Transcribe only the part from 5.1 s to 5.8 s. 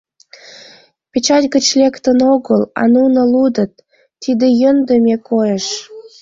койыш.